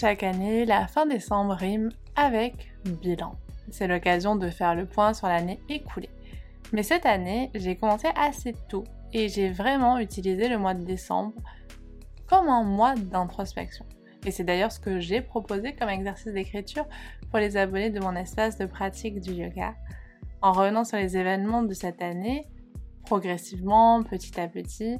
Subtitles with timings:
[0.00, 3.32] Chaque année, la fin décembre rime avec bilan.
[3.72, 6.10] C'est l'occasion de faire le point sur l'année écoulée.
[6.72, 11.34] Mais cette année, j'ai commencé assez tôt et j'ai vraiment utilisé le mois de décembre
[12.28, 13.86] comme un mois d'introspection.
[14.24, 16.86] Et c'est d'ailleurs ce que j'ai proposé comme exercice d'écriture
[17.30, 19.74] pour les abonnés de mon espace de pratique du yoga.
[20.42, 22.46] En revenant sur les événements de cette année,
[23.04, 24.98] progressivement, petit à petit,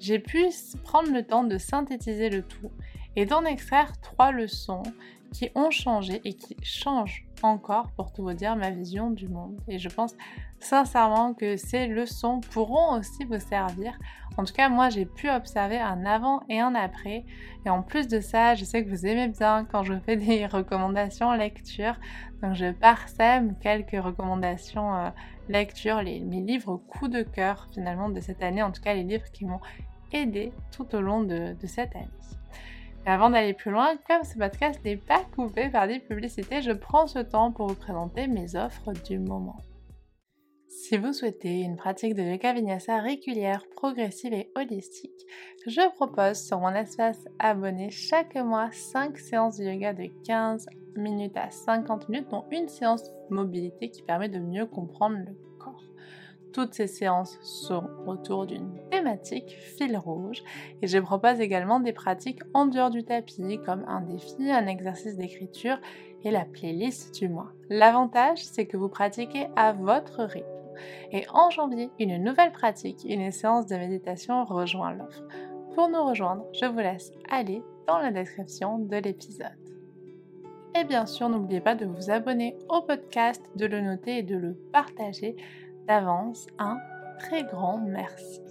[0.00, 0.46] j'ai pu
[0.82, 2.72] prendre le temps de synthétiser le tout
[3.18, 4.84] et d'en extraire trois leçons
[5.32, 9.58] qui ont changé et qui changent encore, pour tout vous dire, ma vision du monde.
[9.66, 10.14] Et je pense
[10.60, 13.98] sincèrement que ces leçons pourront aussi vous servir.
[14.36, 17.24] En tout cas, moi, j'ai pu observer un avant et un après.
[17.66, 20.46] Et en plus de ça, je sais que vous aimez bien quand je fais des
[20.58, 21.98] recommandations lecture.
[22.40, 25.10] Donc, je parsème quelques recommandations euh,
[25.48, 28.62] lecture, les, mes livres coup de cœur finalement de cette année.
[28.62, 29.60] En tout cas, les livres qui m'ont
[30.12, 32.06] aidé tout au long de cette année
[33.06, 37.06] avant d'aller plus loin, comme ce podcast n'est pas coupé par des publicités, je prends
[37.06, 39.56] ce temps pour vous présenter mes offres du moment.
[40.68, 45.26] Si vous souhaitez une pratique de yoga vinyasa régulière, progressive et holistique,
[45.66, 51.36] je propose sur mon espace abonné chaque mois 5 séances de yoga de 15 minutes
[51.36, 55.47] à 50 minutes, dont une séance mobilité qui permet de mieux comprendre le
[56.52, 60.42] toutes ces séances sont autour d'une thématique fil rouge
[60.82, 65.16] et je propose également des pratiques en dehors du tapis comme un défi, un exercice
[65.16, 65.78] d'écriture
[66.24, 67.52] et la playlist du mois.
[67.68, 70.46] L'avantage, c'est que vous pratiquez à votre rythme.
[71.12, 75.24] Et en janvier, une nouvelle pratique, une séance de méditation rejoint l'offre.
[75.74, 79.68] Pour nous rejoindre, je vous laisse aller dans la description de l'épisode.
[80.78, 84.36] Et bien sûr, n'oubliez pas de vous abonner au podcast, de le noter et de
[84.36, 85.34] le partager
[85.88, 86.78] d'avance un
[87.18, 88.42] très grand merci.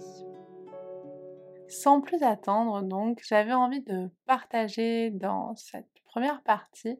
[1.68, 6.98] Sans plus attendre, donc, j'avais envie de partager dans cette première partie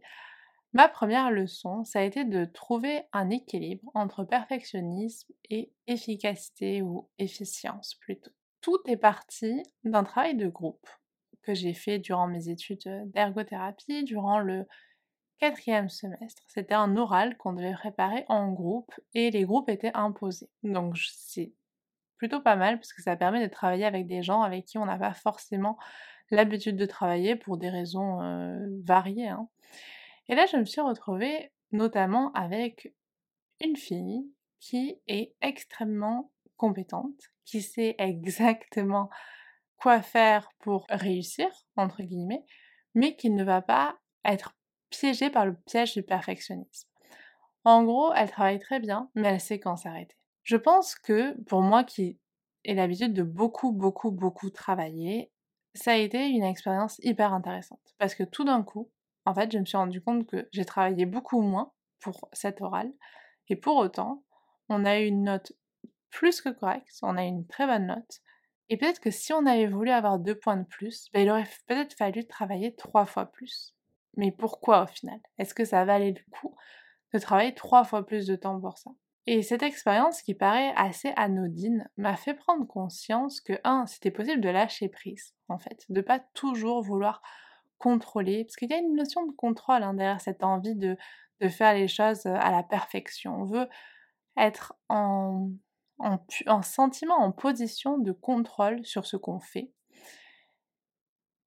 [0.75, 7.09] ma première leçon, ça a été de trouver un équilibre entre perfectionnisme et efficacité ou
[7.19, 8.31] efficience plutôt.
[8.60, 10.87] Tout est parti d'un travail de groupe
[11.43, 14.66] que j'ai fait durant mes études d'ergothérapie, durant le
[15.38, 16.43] quatrième semestre.
[16.47, 20.50] C'était un oral qu'on devait préparer en groupe et les groupes étaient imposés.
[20.62, 21.53] Donc c'est
[22.16, 24.87] plutôt pas mal parce que ça permet de travailler avec des gens avec qui on
[24.87, 25.78] n'a pas forcément
[26.31, 29.28] l'habitude de travailler pour des raisons euh, variées.
[29.28, 29.48] Hein.
[30.28, 32.93] Et là, je me suis retrouvée notamment avec
[33.60, 39.09] une fille qui est extrêmement compétente, qui sait exactement
[39.77, 42.44] quoi faire pour réussir, entre guillemets,
[42.94, 44.58] mais qui ne va pas être
[44.91, 46.88] piégée par le piège du perfectionnisme.
[47.65, 50.16] En gros, elle travaille très bien, mais elle sait quand s'arrêter.
[50.43, 52.19] Je pense que pour moi qui
[52.65, 55.31] ai l'habitude de beaucoup, beaucoup, beaucoup travailler,
[55.75, 57.94] ça a été une expérience hyper intéressante.
[57.98, 58.91] Parce que tout d'un coup,
[59.27, 62.93] en fait, je me suis rendu compte que j'ai travaillé beaucoup moins pour cette orale.
[63.48, 64.25] Et pour autant,
[64.69, 65.53] on a eu une note
[66.10, 68.21] plus que correcte, on a eu une très bonne note.
[68.71, 71.48] Et peut-être que si on avait voulu avoir deux points de plus, ben, il aurait
[71.66, 73.75] peut-être fallu travailler trois fois plus.
[74.19, 75.21] Mais pourquoi au final?
[75.39, 76.55] Est-ce que ça valait le coup
[77.15, 78.91] de travailler trois fois plus de temps pour ça?
[79.27, 84.41] Et cette expérience qui paraît assez anodine m'a fait prendre conscience que, un, c'était possible
[84.41, 87.23] de lâcher prise, en fait, de pas toujours vouloir
[87.78, 90.97] contrôler, parce qu'il y a une notion de contrôle hein, derrière cette envie de,
[91.49, 93.43] faire les choses à la perfection.
[93.43, 93.69] On veut
[94.37, 95.51] être en,
[96.01, 99.71] en, sentiment, en position de contrôle sur ce qu'on fait.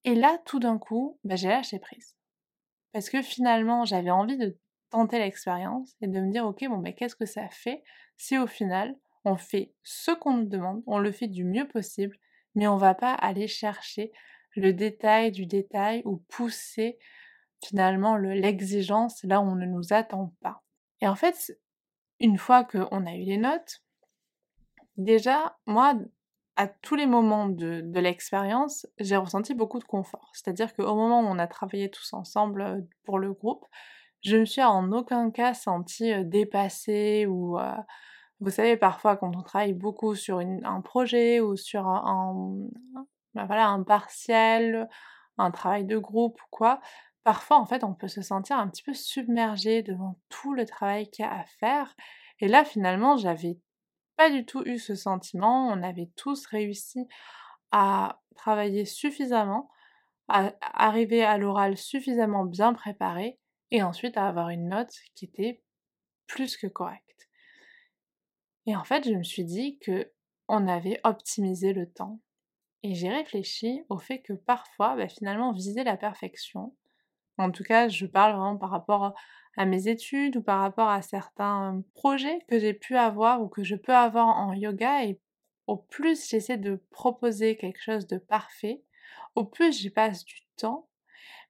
[0.05, 2.15] Et là, tout d'un coup, bah, j'ai lâché prise.
[2.93, 4.57] Parce que finalement, j'avais envie de
[4.89, 7.83] tenter l'expérience et de me dire, ok, bon, ben, qu'est-ce que ça fait
[8.17, 12.17] si au final, on fait ce qu'on nous demande, on le fait du mieux possible,
[12.55, 14.11] mais on va pas aller chercher
[14.55, 16.99] le détail du détail ou pousser
[17.63, 20.61] finalement l'exigence là où on ne nous attend pas.
[20.99, 21.57] Et en fait,
[22.19, 23.83] une fois qu'on a eu les notes,
[24.97, 25.95] déjà, moi,
[26.55, 30.29] à tous les moments de, l'expérience, j'ai ressenti beaucoup de confort.
[30.33, 33.65] C'est-à-dire qu'au moment où on a travaillé tous ensemble euh, pour le groupe,
[34.21, 37.59] je me suis en aucun cas sentie euh, dépassée ou...
[37.59, 37.75] Euh,
[38.41, 42.33] vous savez, parfois quand on travaille beaucoup sur un projet ou sur un,
[43.35, 44.89] ben voilà, un partiel,
[45.37, 46.81] un travail de groupe ou quoi,
[47.23, 51.07] parfois en fait on peut se sentir un petit peu submergé devant tout le travail
[51.11, 51.95] qu'il y a à faire.
[52.39, 53.59] Et là finalement j'avais
[54.29, 55.67] du tout eu ce sentiment.
[55.67, 57.07] On avait tous réussi
[57.71, 59.69] à travailler suffisamment,
[60.27, 63.39] à arriver à l'oral suffisamment bien préparé
[63.71, 65.61] et ensuite à avoir une note qui était
[66.27, 67.29] plus que correcte.
[68.65, 70.11] Et en fait, je me suis dit que
[70.47, 72.19] on avait optimisé le temps.
[72.83, 76.75] Et j'ai réfléchi au fait que parfois, bah, finalement, viser la perfection,
[77.37, 79.13] En tout cas, je parle vraiment par rapport
[79.57, 83.63] à mes études ou par rapport à certains projets que j'ai pu avoir ou que
[83.63, 85.19] je peux avoir en yoga et
[85.67, 88.83] au plus j'essaie de proposer quelque chose de parfait,
[89.35, 90.89] au plus j'y passe du temps.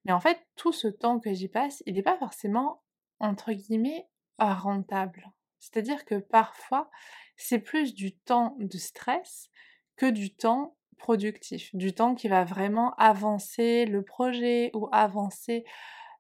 [0.06, 2.82] Mais en fait, tout ce temps que j'y passe, il n'est pas forcément,
[3.20, 4.08] entre guillemets,
[4.40, 5.32] rentable.
[5.60, 6.90] C'est-à-dire que parfois,
[7.38, 9.50] c'est plus du temps de stress
[9.96, 15.64] que du temps productif, du temps qui va vraiment avancer le projet ou avancer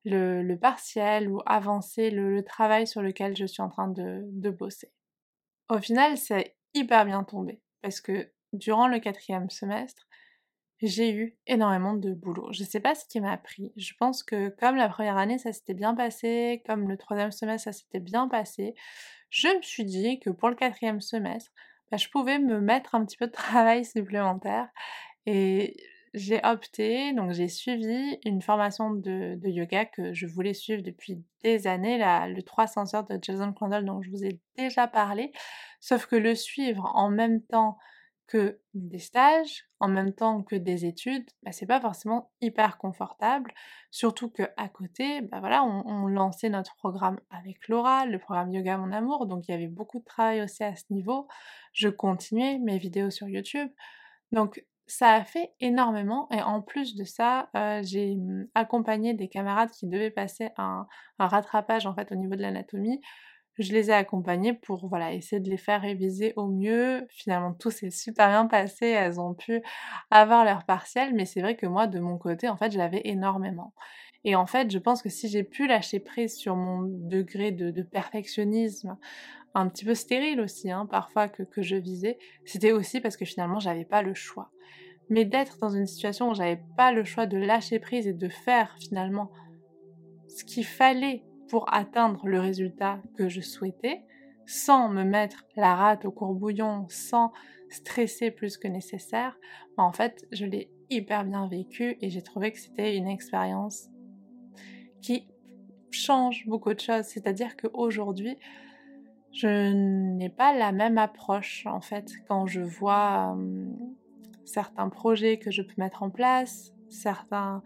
[0.05, 4.91] le, partiel ou avancer le, travail sur lequel je suis en train de, bosser.
[5.69, 10.07] Au final, c'est hyper bien tombé parce que durant le quatrième semestre,
[10.81, 12.51] j'ai eu énormément de boulot.
[12.51, 13.71] Je ne sais pas ce qui m'a pris.
[13.77, 17.65] Je pense que comme la première année, ça s'était bien passé, comme le troisième semestre,
[17.65, 18.73] ça s'était bien passé,
[19.31, 21.51] je me suis dit que pour le quatrième semestre,
[21.89, 24.67] bah, je pouvais me mettre un petit peu de travail supplémentaire.
[25.25, 25.77] Et
[26.13, 31.67] j'ai opté, donc j'ai suivi une formation de, yoga que je voulais suivre depuis des
[31.67, 35.31] années, le 300 heures de Jason Crandall dont je vous ai déjà parlé,
[35.79, 37.77] sauf que le suivre en même temps
[38.31, 43.53] que des stages, en même temps que des études, bah, c'est pas forcément hyper confortable.
[43.89, 48.77] Surtout que à côté, bah voilà, on, lançait notre programme avec Laura, le programme Yoga
[48.77, 51.27] Mon Amour, donc il y avait beaucoup de travail aussi à ce niveau.
[51.73, 53.69] Je continuais mes vidéos sur YouTube.
[54.31, 59.27] Donc ça a fait énormément et en plus de ça, euh, j'ai mmh, accompagné des
[59.29, 60.87] camarades qui devaient passer un,
[61.19, 62.99] rattrapage en fait au niveau de l'anatomie
[63.61, 67.05] je les ai accompagnées pour voilà, essayer de les faire réviser au mieux.
[67.09, 69.61] Finalement, tout s'est super bien passé, elles ont pu
[70.09, 73.73] avoir leur partiel, mais c'est vrai que moi, de mon côté, en fait, j'avais énormément.
[74.23, 77.81] Et en fait, je pense que si j'ai pu lâcher prise sur mon degré de,
[77.81, 78.97] perfectionnisme,
[79.53, 83.59] un petit peu stérile aussi, hein, parfois que, je visais, c'était aussi parce que finalement,
[83.59, 84.51] j'avais pas le choix.
[85.09, 88.29] Mais d'être dans une situation où j'avais pas le choix de lâcher prise et de
[88.29, 89.29] faire finalement
[90.29, 94.01] ce qu'il fallait pour atteindre le résultat que je souhaitais,
[94.45, 97.31] sans me mettre la rate au courbouillon, sans
[97.69, 99.37] stresser plus que nécessaire,
[99.75, 103.89] bah, en fait, je l'ai hyper bien vécu et j'ai trouvé que c'était une expérience
[105.01, 105.27] qui
[105.89, 107.05] change beaucoup de choses.
[107.05, 108.37] C'est-à-dire qu'aujourd'hui,
[109.33, 113.37] je n'ai pas la même approche en fait quand je vois
[114.45, 117.63] certains projets que je peux mettre en place, certains,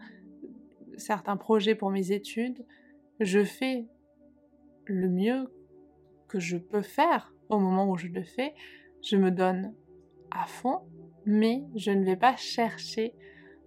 [0.96, 2.64] certains projets pour mes études
[3.20, 3.86] je fais
[4.84, 5.52] le mieux
[6.28, 8.54] que je peux faire au moment où je le fais.
[9.02, 9.74] Je me donne
[10.30, 10.80] à fond,
[11.24, 13.14] mais je ne vais pas chercher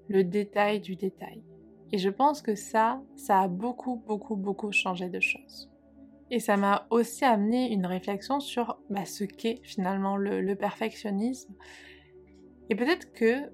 [0.08, 1.44] le détail du détail.
[1.92, 5.69] Et je pense que ça, ça a beaucoup, beaucoup, beaucoup changé de choses.
[6.32, 11.54] Et ça m'a aussi amené une réflexion sur bah, ce qu'est finalement le perfectionnisme.
[12.70, 13.52] Et peut-être que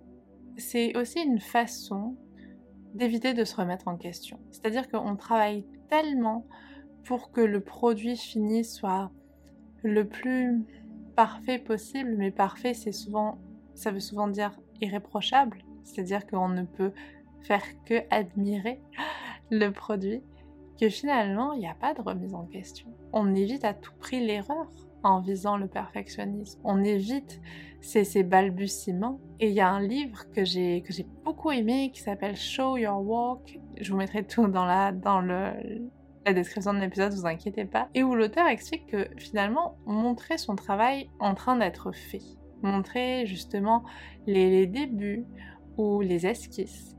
[0.57, 2.17] c'est aussi une façon
[2.93, 4.39] d'éviter de se remettre en question.
[4.51, 6.45] C'est-à-dire qu'on travaille tellement
[7.03, 9.11] pour que le produit fini soit
[9.83, 10.63] le plus
[11.15, 13.37] parfait possible, mais parfait c'est souvent
[13.73, 16.93] ça veut souvent dire irréprochable, c'est-à-dire qu'on ne peut
[17.41, 18.81] faire que admirer
[19.51, 20.21] le produit,
[20.79, 22.87] que finalement il n'y a pas de remise en question.
[23.13, 24.67] On évite à tout prix l'erreur
[25.03, 26.59] en visant le perfectionnisme.
[26.63, 27.39] On évite
[27.81, 29.19] ces, balbutiements.
[29.39, 30.91] Et il y a un livre que j'ai que
[31.23, 33.59] beaucoup aimé qui s'appelle Show Your Walk.
[33.79, 35.51] Je vous mettrai tout dans la dans le
[36.25, 37.87] la description de l'épisode, vous inquiétez pas.
[37.93, 42.23] Et où l'auteur explique que finalement montrer son travail en train d'être fait,
[42.63, 43.83] montrer justement
[44.25, 45.25] les, débuts
[45.77, 46.95] ou les esquisses,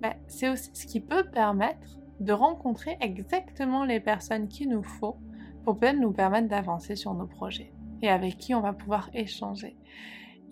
[0.00, 5.16] bah, c'est aussi ce qui peut permettre de rencontrer exactement les personnes qu'il nous faut
[5.64, 7.72] pour peut-être nous permettre d'avancer sur nos projets
[8.02, 9.76] et avec qui on va pouvoir échanger.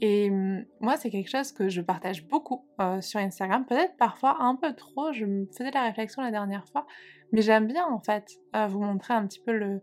[0.00, 4.42] Et hum, moi, c'est quelque chose que je partage beaucoup euh, sur Instagram, peut-être parfois
[4.42, 6.87] un peu trop, je me faisais la réflexion la dernière fois,
[7.32, 9.80] mais j'aime bien en fait euh, vous montrer un petit peu le,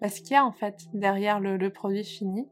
[0.00, 2.48] bah, ce qu'il y a en fait derrière le, le, produit fini.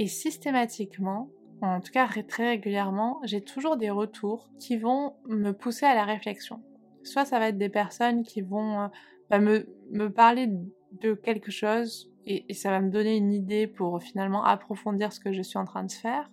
[0.00, 1.30] Et systématiquement,
[1.60, 6.04] en tout cas très régulièrement, j'ai toujours des retours qui vont me pousser à la
[6.04, 6.62] réflexion.
[7.08, 8.88] Soit ça va être des personnes qui vont euh,
[9.30, 10.50] bah, me, parler
[10.92, 15.32] de quelque chose et, ça va me donner une idée pour finalement approfondir ce que
[15.32, 16.30] je suis en train de faire.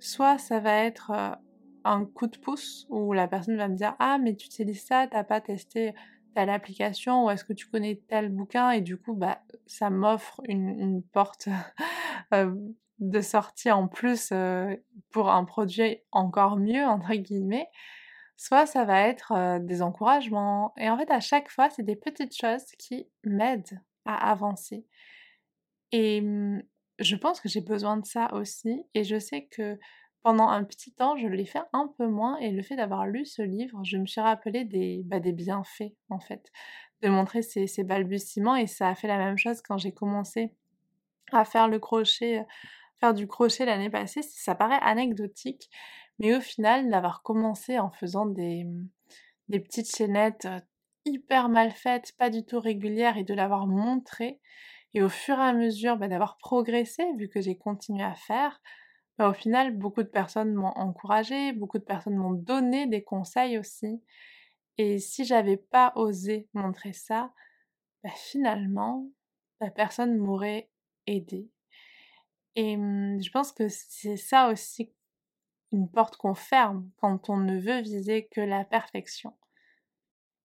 [0.00, 1.30] Soit ça va être euh,
[1.84, 5.06] un coup de pouce où la personne va me dire ah mais tu utilises ça,
[5.08, 5.94] t'as pas testé
[6.34, 8.70] telle application ou est-ce que tu connais tel bouquin?
[8.70, 11.48] et du coup bah ça m'offre une, porte
[12.34, 12.54] euh,
[12.98, 14.32] de sortie en plus
[15.10, 17.68] pour un produit encore mieux entre guillemets
[18.36, 20.72] soit ça va être des encouragements.
[20.76, 24.84] Et en fait, à chaque fois, c'est des petites choses qui m'aident à avancer.
[25.92, 26.62] Et mmh,
[26.98, 28.84] je pense que j'ai besoin de ça aussi.
[28.94, 29.78] Et je sais que
[30.22, 33.26] pendant un petit temps, je l'ai fait un peu moins et le fait d'avoir lu
[33.26, 36.50] ce livre, je me suis rappelé des, bah, des bienfaits en fait,
[37.02, 40.54] de montrer ces, balbutiements et ça a fait la même chose quand j'ai commencé
[41.32, 42.44] à faire le crochet,
[43.00, 44.22] faire du crochet l'année passée.
[44.22, 45.68] Ça paraît anecdotique,
[46.22, 48.64] mais au final, d'avoir commencé en faisant des,
[49.48, 50.48] des petites chaînettes
[51.04, 54.40] hyper mal faites, pas du tout régulières et de l'avoir montré,
[54.94, 58.60] et au fur et à mesure bah, d'avoir progressé, vu que j'ai continué à faire,
[59.18, 63.58] bah, au final, beaucoup de personnes m'ont encouragé, beaucoup de personnes m'ont donné des conseils
[63.58, 64.00] aussi.
[64.78, 67.32] Et si j'avais pas osé montrer ça,
[68.04, 69.08] bah, finalement,
[69.60, 70.70] la personne m'aurait
[71.08, 71.50] aidé.
[72.54, 74.92] Et mmh, je pense que c'est ça aussi
[75.72, 79.34] une porte qu'on ferme quand on ne veut viser que la perfection.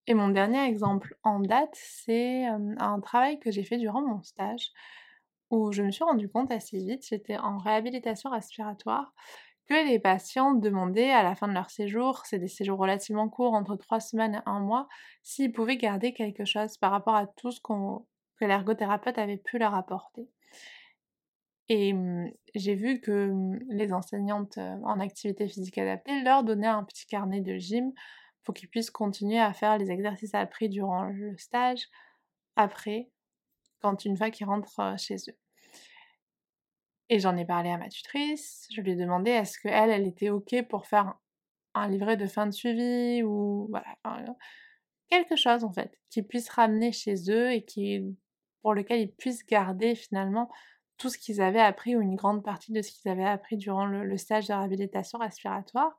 [0.08, 4.72] Et mon dernier exemple en date, c'est un travail que j'ai fait durant mon stage,
[5.50, 9.14] où je me suis rendu compte assez vite, j'étais en réhabilitation respiratoire,
[9.68, 13.54] que les patients demandaient à la fin de leur séjour, c'est des séjours relativement courts,
[13.54, 14.88] entre trois semaines et un mois,
[15.24, 19.76] s'ils pouvaient garder quelque chose par rapport à tout ce que l'ergothérapeute avait pu leur
[19.76, 20.30] apporter.
[21.70, 21.94] Et
[22.56, 23.34] j'ai vu que
[23.70, 27.92] les enseignantes en activité physique adaptée leur donnaient un petit carnet de gym
[28.44, 31.90] pour qu'ils puissent continuer à faire les exercices appris durant le stage,
[32.56, 33.12] après,
[33.82, 35.38] quand une fois qu'ils rentrent chez eux.
[37.10, 40.30] Et j'en ai parlé à ma tutrice, je lui ai demandé est-ce qu'elle, elle était
[40.30, 41.14] OK pour faire
[41.74, 43.70] un livret de fin de suivi ou
[45.10, 48.02] quelque chose en fait, qu'ils puissent ramener chez eux et qui,
[48.62, 50.50] pour lequel ils puissent garder finalement
[50.98, 53.86] tout ce qu'ils avaient appris ou une grande partie de ce qu'ils avaient appris durant
[53.86, 55.98] le stage de réhabilitation respiratoire.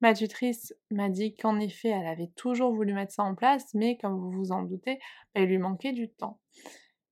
[0.00, 3.98] Ma tutrice m'a dit qu'en effet, elle avait toujours voulu mettre ça en place, mais
[3.98, 4.98] comme vous vous en doutez,
[5.34, 6.40] bah, il lui manquait du temps.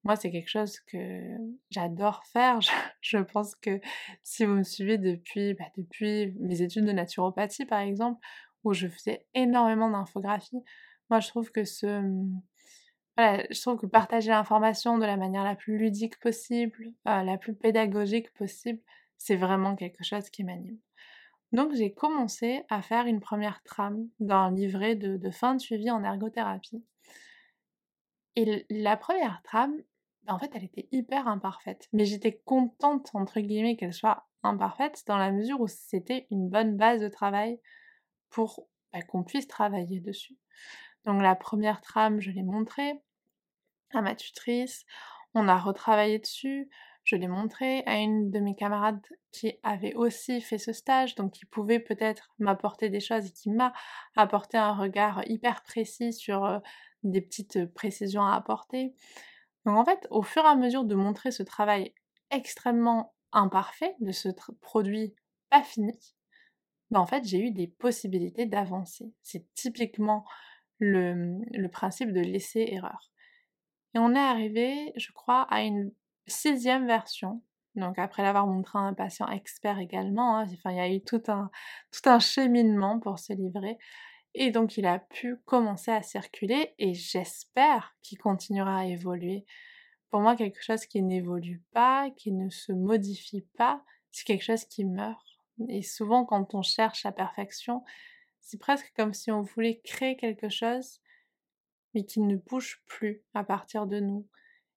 [0.05, 1.23] Moi, c'est quelque chose que
[1.71, 2.61] j'adore faire.
[3.03, 3.81] Je, pense que
[4.23, 8.21] si vous me suivez depuis, bah, depuis mes études de naturopathie, par exemple,
[8.65, 10.63] où je faisais énormément d'infographie,
[11.11, 12.03] moi, je trouve que ce...
[13.19, 17.53] Je trouve que partager l'information de la manière la plus ludique possible, euh, la plus
[17.53, 18.81] pédagogique possible,
[19.17, 20.79] c'est vraiment quelque chose qui m'anime.
[21.51, 26.05] Donc j'ai commencé à faire une première trame d'un livret de, fin de suivi en
[26.05, 26.85] ergothérapie.
[28.37, 29.75] Et la première trame,
[30.29, 31.89] en fait, elle était hyper imparfaite.
[31.93, 36.77] Mais j'étais contente, entre guillemets, qu'elle soit imparfaite dans la mesure où c'était une bonne
[36.77, 37.59] base de travail
[38.31, 40.37] pour bah, qu'on puisse travailler dessus.
[41.05, 43.01] Donc la première trame, je l'ai montrée
[43.93, 44.85] à ma tutrice,
[45.35, 46.69] on a retravaillé dessus,
[47.05, 49.01] je l'ai montré à une de mes camarades
[49.33, 53.51] qui avait aussi fait ce stage, donc qui pouvait peut-être m'apporter des choses et qui
[53.51, 53.73] m'a
[54.15, 56.61] apporté un regard hyper précis sur
[57.03, 58.95] des petites précisions à apporter.
[59.65, 61.95] Donc en fait, au fur et à mesure de montrer ce travail
[62.31, 64.29] extrêmement imparfait, de ce
[64.61, 65.15] produit
[65.51, 65.99] pas fini,
[66.91, 69.13] ben en fait j'ai eu des possibilités d'avancer.
[69.23, 70.25] C'est typiquement
[70.79, 73.13] le, le principe de laisser erreur.
[73.95, 75.93] Et on est arrivé, je crois, à une
[76.27, 77.43] sixième version.
[77.75, 81.01] Donc après l'avoir montré à un patient expert également, hein, enfin, il y a eu
[81.01, 81.51] tout un,
[81.93, 83.79] tout un cheminement pour se livrer.
[84.35, 89.47] Et donc il a pu commencer à circuler et j'espère qu'il continuera à évoluer.
[90.11, 94.65] Pour moi, quelque chose qui n'évolue pas, qui ne se modifie pas, c'est quelque chose
[94.65, 95.27] qui meurt.
[95.69, 97.85] Et souvent quand on cherche la perfection,
[98.41, 101.01] c'est presque comme si on voulait créer quelque chose,
[102.05, 104.27] qui ne bouge plus à partir de nous.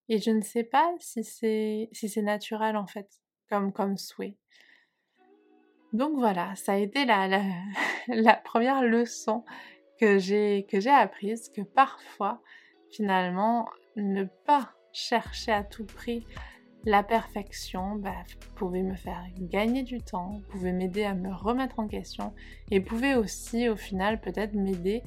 [0.10, 3.10] Et je ne sais pas si c'est si c'est naturel en fait,
[3.50, 4.36] comme, comme souhait.
[5.94, 7.44] Donc voilà, ça a été la, la,
[8.08, 9.44] la première leçon
[10.00, 12.42] que j'ai que j'ai apprise, que parfois,
[12.92, 16.26] finalement, ne pas chercher à tout prix
[16.86, 18.24] la perfection bah,
[18.56, 22.34] pouvait me faire gagner du temps, pouvait m'aider à me remettre en question
[22.72, 25.04] et pouvait aussi au final peut-être m'aider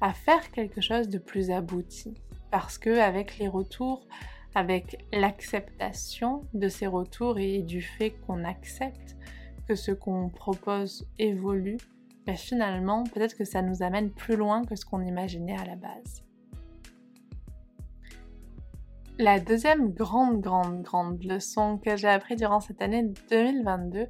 [0.00, 2.14] à faire quelque chose de plus abouti.
[2.50, 4.06] Parce que avec les retours,
[4.54, 9.16] avec l'acceptation de ces retours et du fait qu'on accepte
[9.66, 11.78] que ce qu'on propose évolue,
[12.26, 15.76] ben finalement, peut-être que ça nous amène plus loin que ce qu'on imaginait à la
[15.76, 16.22] base.
[19.18, 24.06] La deuxième grande, grande, grande leçon que j'ai appris durant cette année 2022,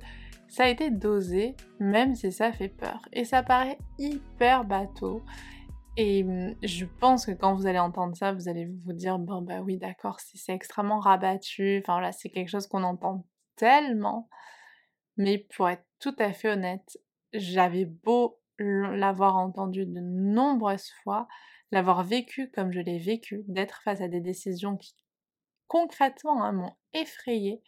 [0.48, 3.06] ça a été d'oser, même si ça fait peur.
[3.12, 5.22] Et ça paraît hyper bateau.
[5.96, 9.42] Et mmh, je pense que quand vous allez entendre ça, vous allez vous dire bon
[9.42, 14.28] bah oui d'accord, c'est extrêmement rabattu, enfin voilà, c'est quelque chose qu'on entend tellement.
[15.16, 16.98] Mais pour être tout à fait honnête,
[17.32, 21.28] j'avais beau l'avoir entendu de nombreuses fois,
[21.70, 24.94] l'avoir vécu comme je l'ai vécu, d'être face à des décisions qui
[25.68, 27.62] concrètement hein, m'ont effrayée,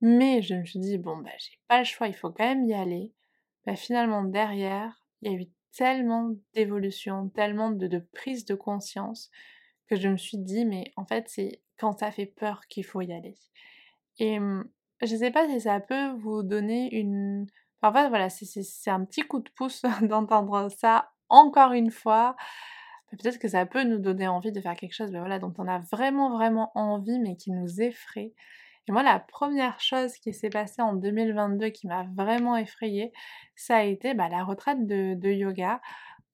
[0.00, 2.64] mais je me suis dit bon bah j'ai pas le choix, il faut quand même
[2.64, 3.12] y aller.
[3.66, 5.46] bah, finalement derrière, il y a eu
[5.78, 9.30] tellement d'évolution, tellement de, de prise de conscience
[9.86, 13.00] que je me suis dit, mais en fait, c'est quand ça fait peur qu'il faut
[13.00, 13.36] y aller.
[14.18, 14.68] Et mmh,
[15.02, 17.46] je sais pas si ça peut vous donner une...
[17.80, 22.34] Enfin voilà, c'est un petit coup de pouce d'entendre ça encore une fois.
[23.12, 25.68] Peut-être que ça peut nous donner envie de faire quelque chose ben voilà, dont on
[25.68, 28.34] a vraiment vraiment envie mais qui nous effraie.
[28.88, 33.12] Et moi la première chose qui s'est passée en 2022 qui m'a vraiment effrayée,
[33.54, 35.82] ça a été bah, la retraite de, de yoga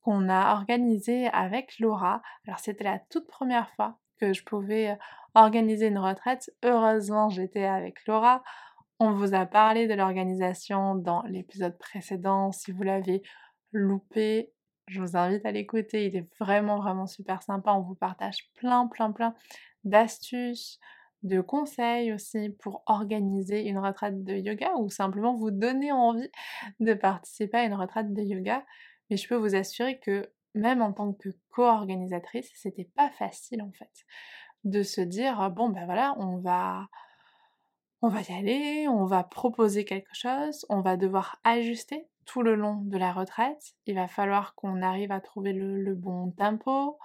[0.02, 2.22] qu'on a organisée avec Laura.
[2.46, 4.96] Alors c'était la toute première fois que je pouvais
[5.34, 6.54] organiser une retraite.
[6.62, 8.44] Heureusement j'étais avec Laura.
[9.00, 12.52] On vous a parlé de l'organisation dans l'épisode précédent.
[12.52, 13.22] Si vous l'avez
[13.72, 14.52] loupé,
[14.86, 17.72] je vous invite à l'écouter, il est vraiment vraiment super sympa.
[17.72, 19.34] On vous partage plein plein plein
[19.82, 20.78] d'astuces,
[21.24, 26.30] de conseils aussi pour organiser une retraite de yoga ou simplement vous donner envie
[26.80, 28.64] de participer à une retraite de yoga.
[29.10, 33.72] Mais je peux vous assurer que même en tant que co-organisatrice, c'était pas facile en
[33.72, 33.90] fait
[34.64, 36.88] de se dire bon ben voilà, on va
[38.02, 42.54] on va y aller, on va proposer quelque chose, on va devoir ajuster tout le
[42.54, 43.74] long de la retraite.
[43.86, 46.98] Il va falloir qu'on arrive à trouver le, bon tempo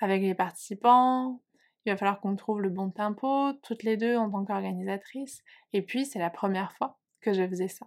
[0.00, 1.40] avec les participants.
[1.84, 5.42] Il va falloir qu'on trouve le bon tempo, toutes les deux en tant qu'organisatrices.
[5.72, 7.86] Et puis, c'est la première fois que je faisais ça.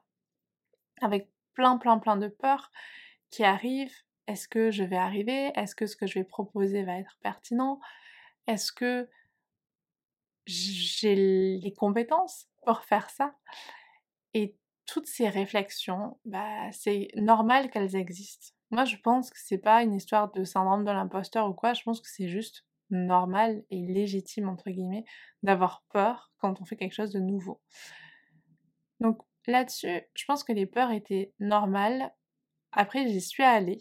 [1.02, 2.72] Avec plein, plein, plein de peurs
[3.30, 3.96] qui arrivent.
[4.28, 5.52] Est-ce que je vais arriver?
[5.56, 7.80] Est-ce que ce que je vais proposer va être pertinent?
[8.48, 9.10] Est-ce que
[10.46, 13.36] j'ai les compétences pour faire ça?
[14.34, 18.54] Et toutes ces réflexions, bah, c'est normal qu'elles existent.
[18.72, 21.84] Moi, je pense que c'est pas une histoire de syndrome de l'imposteur ou quoi, je
[21.84, 25.06] pense que c'est juste normal et légitime, entre guillemets,
[25.42, 27.62] d'avoir peur quand on fait quelque chose de nouveau.
[29.00, 32.14] Donc là-dessus, je pense que les peurs étaient normales.
[32.72, 33.80] Après, j'y suis allée.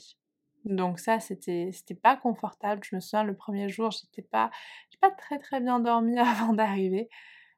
[0.64, 2.82] Donc ça, c'était, c'était pas confortable.
[2.84, 4.50] Je me souviens, le premier jour, j'étais pas,
[5.00, 7.08] pas très très bien dormi avant d'arriver.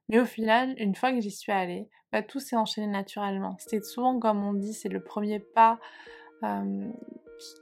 [0.08, 3.56] Mais au final, une fois que j'y suis allée, bah, tout s'est enchaîné naturellement.
[3.58, 5.80] C'était souvent, comme on dit, c'est le premier pas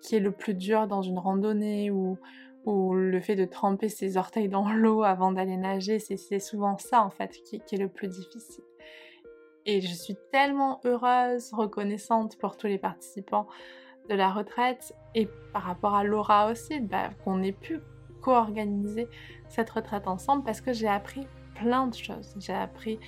[0.03, 2.19] qui est le plus dur dans une randonnée ou,
[2.65, 7.03] ou le fait de tremper ses orteils dans l'eau avant d'aller nager, c'est souvent ça
[7.03, 8.65] en fait qui, est le plus difficile.
[9.65, 13.47] Et je suis tellement heureuse, reconnaissante pour tous les participants
[14.09, 17.81] de la retraite et par rapport à Laura aussi, bah, qu'on ait pu
[18.23, 19.07] co-organiser
[19.49, 22.35] cette retraite ensemble parce que j'ai appris plein de choses.
[22.39, 22.99] J'ai appris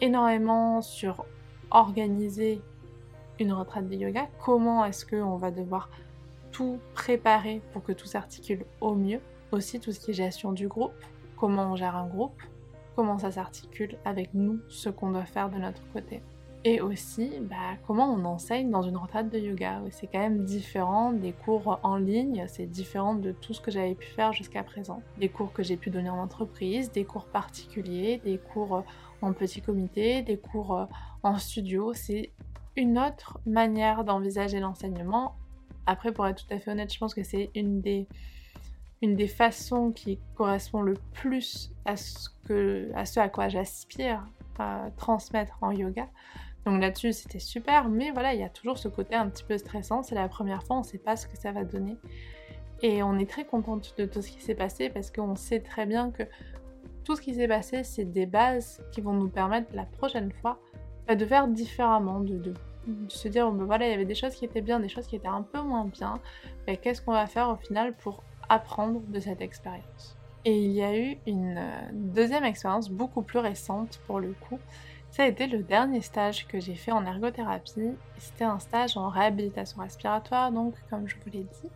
[0.00, 1.24] énormément sur
[1.70, 2.60] organiser
[3.38, 5.90] une retraite de yoga, comment est-ce qu'on va devoir
[6.56, 9.20] tout préparer pour que tout s'articule au mieux,
[9.52, 10.94] aussi tout ce qui est gestion du groupe,
[11.36, 12.40] comment on gère un groupe,
[12.94, 16.22] comment ça s'articule avec nous, ce qu'on doit faire de notre côté.
[16.64, 19.82] Et aussi, bah, comment on enseigne dans une retraite de yoga.
[19.90, 23.94] C'est quand même différent des cours en ligne, c'est différent de tout ce que j'avais
[23.94, 25.02] pu faire jusqu'à présent.
[25.18, 28.82] Des cours que j'ai pu donner en entreprise, des cours particuliers, des cours
[29.20, 30.88] en petit comité, des cours
[31.22, 31.92] en studio.
[31.92, 32.32] C'est
[32.76, 35.34] une autre manière d'envisager l'enseignement.
[35.86, 38.06] Après, pour être tout à fait honnête, je pense que c'est une des,
[39.02, 44.26] une des façons qui correspond le plus à ce, à, quoi j'aspire
[44.58, 46.08] à transmettre en yoga.
[46.64, 49.56] Donc là-dessus, c'était super, mais voilà, il y a toujours ce côté un petit peu
[49.56, 50.02] stressant.
[50.02, 51.96] C'est la première fois, on ne sait pas ce que ça va donner.
[52.82, 55.86] Et on est très contente de tout ce qui s'est passé parce qu'on sait très
[55.86, 56.24] bien que
[57.04, 60.58] tout ce qui s'est passé, c'est des bases qui vont nous permettre la prochaine fois
[61.06, 62.52] bah, de faire différemment, de,
[63.08, 65.16] se dire, ben voilà, il y avait des choses qui étaient bien, des choses qui
[65.16, 66.20] étaient un peu moins bien.
[66.66, 70.16] Mais Qu'est-ce qu'on va faire au final pour apprendre de cette expérience?
[70.44, 74.60] Et il y a eu une euh, deuxième expérience beaucoup plus récente pour le coup,
[75.16, 77.92] ça a été le dernier stage que j'ai fait en ergothérapie.
[78.18, 81.70] C'était un stage en réhabilitation respiratoire, donc comme je vous l'ai dit.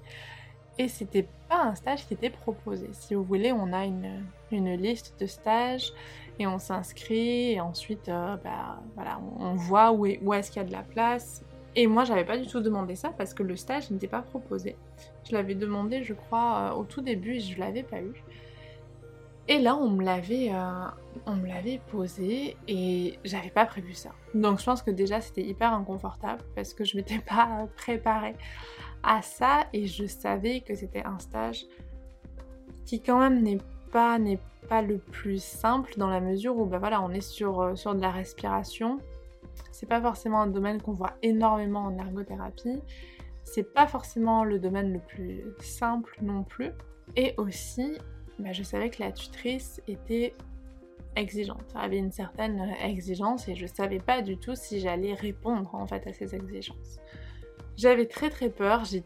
[0.76, 2.90] Et c'était pas un stage qui était proposé.
[2.92, 5.92] Si vous voulez, on a une, liste de stages
[6.40, 10.62] et on s'inscrit et ensuite, euh, bah, voilà, on, voit où, est, où est-ce qu'il
[10.62, 11.44] y a de la place.
[11.76, 14.76] Et moi, j'avais pas du tout demandé ça parce que le stage n'était pas proposé.
[15.28, 18.24] Je l'avais demandé, je crois, euh, au tout début et je l'avais pas eu.
[19.48, 20.86] Et là, on me l'avait, euh,
[21.26, 24.10] on me l'avait posé et j'avais pas prévu ça.
[24.32, 28.36] Donc je pense que déjà c'était hyper inconfortable parce que je m'étais pas préparée
[29.02, 31.66] à ça et je savais que c'était un stage
[32.86, 33.58] qui quand même n'est
[33.92, 37.60] pas n'est pas le plus simple dans la mesure où bah voilà on est sur,
[37.60, 38.98] euh, sur de la respiration.
[39.72, 42.80] C'est pas forcément un domaine qu'on voit énormément en ergothérapie.
[43.44, 46.70] C'est pas forcément le domaine le plus simple non plus.
[47.16, 47.98] Et aussi,
[48.38, 50.34] bah, je savais que la tutrice était
[51.16, 55.86] exigeante, avait une certaine exigence et je savais pas du tout si j'allais répondre en
[55.86, 57.00] fait à ces exigences.
[57.76, 59.02] J'avais très très peur, j'ai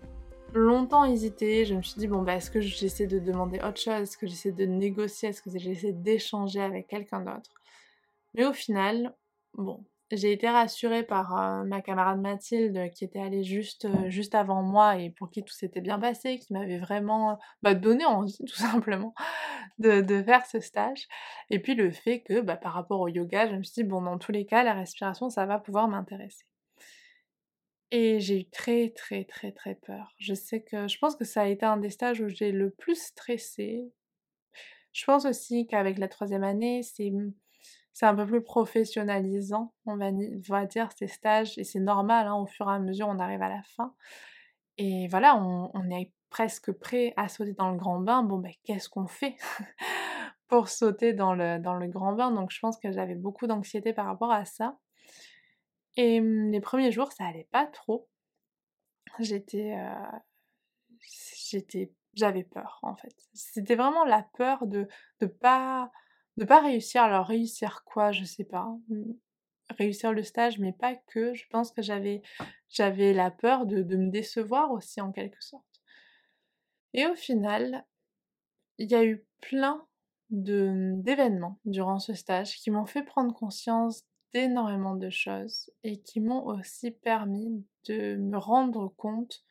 [0.54, 4.02] longtemps hésité, je me suis dit bon bah est-ce que j'essaie de demander autre chose,
[4.02, 7.50] est-ce que j'essaie de négocier, est-ce que j'essaie d'échanger avec quelqu'un d'autre?
[8.34, 9.14] Mais au final,
[9.54, 14.34] bon, j'ai été rassurée par euh, ma camarade Mathilde qui était allée juste, euh, juste
[14.34, 18.38] avant moi et pour qui tout s'était bien passé, qui m'avait vraiment bah, donné envie
[18.46, 19.14] tout simplement
[19.78, 21.08] de, faire ce stage.
[21.50, 24.02] Et puis le fait que bah, par rapport au yoga, je me suis dit, bon,
[24.02, 26.44] dans tous les cas, la respiration, ça va pouvoir m'intéresser.
[27.90, 30.14] Et j'ai eu très très très très peur.
[30.18, 32.70] Je sais que je pense que ça a été un des stages où j'ai le
[32.70, 33.92] plus stressé.
[34.92, 37.12] Je pense aussi qu'avec la troisième année, c'est
[37.94, 42.46] c'est un peu plus professionnalisant, on va, dire, ces stages, et c'est normal, hein, au
[42.46, 43.94] fur et à mesure, on arrive à la fin.
[44.78, 48.24] Et voilà, on, est presque prêt à sauter dans le grand bain.
[48.24, 49.36] Bon, ben, qu'est-ce qu'on fait
[50.48, 52.32] pour sauter dans le, dans le grand bain?
[52.32, 54.76] Donc, je pense que j'avais beaucoup d'anxiété par rapport à ça.
[55.96, 58.08] Et mmh, les premiers jours, ça allait pas trop.
[59.18, 59.76] J'étais.
[61.50, 61.92] J'étais.
[62.14, 63.14] J'avais peur, en fait.
[63.32, 64.88] C'était vraiment la peur de
[65.20, 65.90] ne pas
[66.36, 67.02] de pas réussir.
[67.02, 68.66] Alors réussir quoi, je sais pas.
[68.88, 69.12] Mmh,
[69.78, 71.34] réussir le stage, mais pas que.
[71.34, 72.22] Je pense que j'avais
[73.12, 75.64] la peur de, de me décevoir aussi en quelque sorte.
[76.92, 77.84] Et au final,
[78.78, 79.86] il y a eu plein
[80.30, 84.04] mmh, d'événements durant ce stage qui m'ont fait prendre conscience
[84.34, 89.44] d'énormément de choses et qui m'ont aussi permis de me rendre compte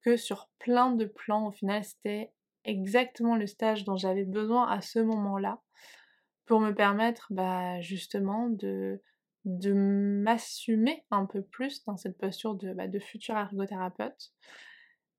[0.00, 2.32] que sur plein de plans, au final, c'était
[2.64, 5.60] exactement le stage dont j'avais besoin à ce moment-là
[6.46, 9.02] pour me permettre bah, justement de,
[9.44, 14.32] de m'assumer un peu plus dans cette posture de, bah, de futur ergothérapeute,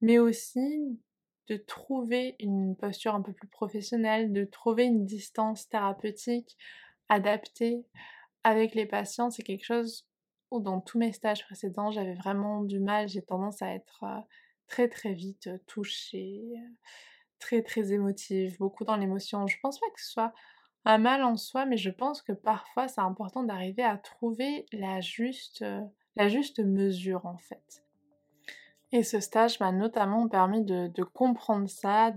[0.02, 1.00] mais aussi
[1.48, 6.58] de trouver une posture un peu plus professionnelle, de trouver une distance thérapeutique
[7.08, 7.86] adaptée
[8.45, 9.31] avec les patients.
[9.31, 10.08] C'est quelque chose
[10.51, 14.21] où dans tous mes stages précédents, j'avais vraiment du mal, j'ai tendance à être euh,
[14.67, 16.53] très très vite touchée,
[17.39, 19.47] très très émotive, beaucoup dans l'émotion.
[19.47, 20.31] Je pense pas que ce soit
[20.86, 25.01] un mal en soi, mais je pense que parfois c'est important d'arriver à trouver la
[25.01, 25.81] juste, euh,
[26.15, 27.84] la juste mesure en fait.
[28.91, 32.12] Et ce stage m'a notamment permis de, comprendre ça,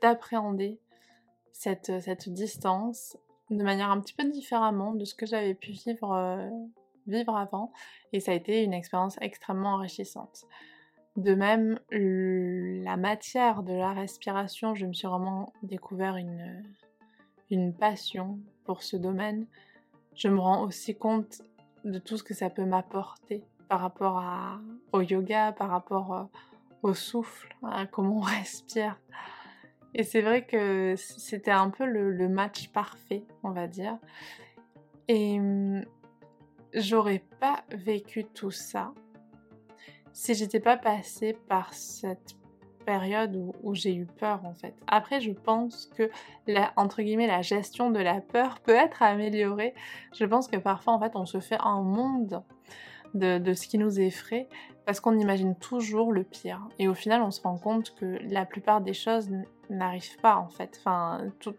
[0.00, 0.80] d'appréhender
[1.52, 3.18] cette, cette distance
[3.50, 6.50] de manière un petit peu différemment de ce que j'avais pu vivre, euh,
[7.06, 7.72] vivre avant.
[8.12, 10.44] Et ça a été une expérience extrêmement enrichissante.
[11.16, 16.62] De même, la matière de la respiration, je me suis vraiment découvert une,
[17.50, 19.46] une passion pour ce domaine,
[20.14, 21.42] je me rends aussi compte
[21.84, 24.22] de tout ce que ça peut m'apporter par rapport
[24.92, 26.24] au yoga, par rapport euh,
[26.82, 28.98] au souffle, à comment on respire.
[29.94, 33.98] Et c'est vrai que c'était un peu le, match parfait, on va dire.
[35.08, 35.84] Et hum,
[36.74, 38.92] j'aurais pas vécu tout ça
[40.12, 42.36] si j'étais pas passée par cette
[42.86, 44.74] période où, j'ai eu peur en fait.
[44.86, 46.08] Après, je pense que
[46.76, 49.74] entre guillemets la gestion de la peur peut être améliorée.
[50.14, 52.42] Je pense que parfois en fait on se fait un monde
[53.14, 54.48] de, ce qui nous effraie
[54.84, 56.60] parce qu'on imagine toujours le pire.
[56.78, 59.28] Et au final, on se rend compte que la plupart des choses
[59.68, 60.76] n'arrivent pas en fait.
[60.78, 61.54] Enfin, tout,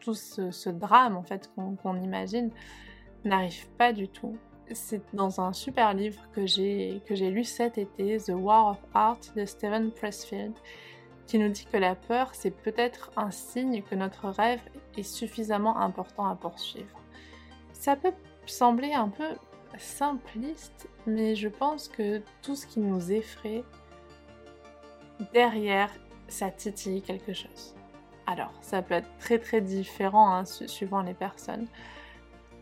[0.00, 2.50] tout, ce, drame en fait qu'on imagine
[3.24, 4.36] n'arrive pas du tout
[4.74, 9.44] c'est dans un super livre que j'ai lu cet été, The War of Art de
[9.44, 10.54] Steven Pressfield,
[11.26, 14.60] qui nous dit que la peur, c'est peut-être un signe que notre rêve
[14.96, 17.00] est suffisamment important à poursuivre.
[17.72, 18.12] Ça peut
[18.46, 19.28] sembler un peu
[19.78, 23.64] simpliste, mais je pense que tout ce qui nous effraie,
[25.32, 25.90] derrière,
[26.28, 27.74] ça titille quelque chose.
[28.26, 31.66] Alors, ça peut être très très différent hein, suivant les personnes.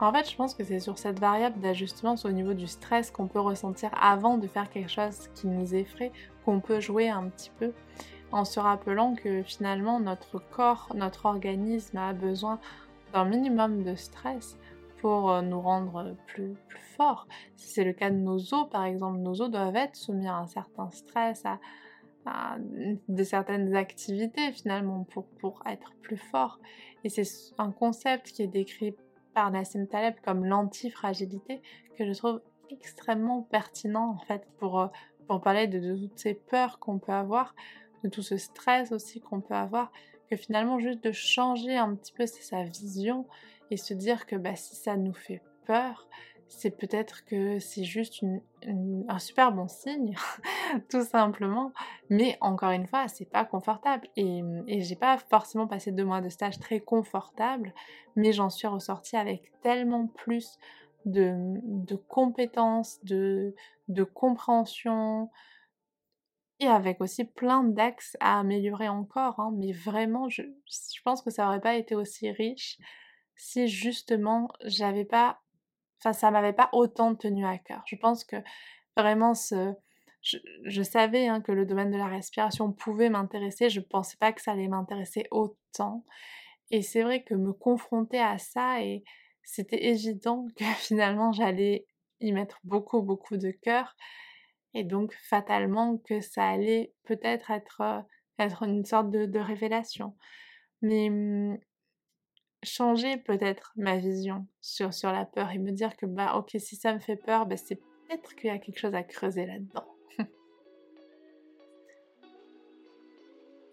[0.00, 3.26] En fait, je pense que c'est sur cette variable d'ajustement au niveau du stress qu'on
[3.26, 6.12] peut ressentir avant de faire quelque chose qui nous effraie,
[6.44, 7.72] qu'on peut jouer un petit peu
[8.30, 12.60] en se rappelant que finalement notre corps, notre organisme a besoin
[13.12, 14.56] d'un minimum de stress
[15.00, 17.26] pour euh, nous rendre plus, plus forts.
[17.56, 20.46] C'est le cas de nos os, par exemple, nos os doivent être soumis à un
[20.46, 21.58] certain stress, à,
[23.08, 26.58] de certaines activités finalement pour, pour être plus forts.
[27.04, 27.24] Et c'est
[27.58, 28.94] un concept qui est décrit
[29.34, 31.62] par Nassim Taleb comme l'antifragilité
[31.96, 34.86] que je trouve extrêmement pertinent en fait pour, euh,
[35.26, 37.54] pour parler de, toutes ces peurs qu'on peut avoir,
[38.04, 39.90] de tout ce stress aussi qu'on peut avoir,
[40.30, 43.26] que finalement juste de changer un petit peu sa vision
[43.70, 46.08] et se dire que bah, si ça nous fait peur,
[46.48, 48.24] c'est peut-être que c'est juste
[49.08, 50.14] un super bon signe,
[50.90, 51.72] tout simplement.
[52.08, 54.08] Mais encore une fois, c'est pas confortable.
[54.16, 54.42] Et,
[54.80, 57.74] j'ai pas forcément passé deux mois de stage très confortable,
[58.16, 60.58] mais j'en suis ressortie avec tellement plus
[61.04, 63.54] de, compétences, de,
[63.88, 65.30] de compréhension,
[66.60, 71.30] et avec aussi plein d'axes à améliorer encore, hein, mais vraiment je je pense que
[71.30, 72.78] ça aurait pas été aussi riche
[73.38, 75.40] si justement j'avais pas
[76.00, 77.82] enfin ça m'avait pas autant tenu à cœur.
[77.86, 78.36] Je pense que
[78.96, 79.74] vraiment ce
[80.22, 84.42] je, savais hein, que le domaine de la respiration pouvait m'intéresser, je pensais pas que
[84.42, 86.04] ça allait m'intéresser autant.
[86.70, 89.04] Et c'est vrai que me confronter à ça, et
[89.42, 91.86] c'était évident que finalement j'allais
[92.20, 93.96] y mettre beaucoup, beaucoup de cœur.
[94.74, 98.00] Et donc fatalement que ça allait peut-être être, euh,
[98.38, 100.14] être une sorte de, révélation.
[100.82, 101.58] Mais mmh,
[102.62, 106.76] changer peut-être ma vision sur, sur la peur et me dire que bah ok si
[106.76, 109.86] ça me fait peur, bah, c'est peut-être qu'il y a quelque chose à creuser là-dedans.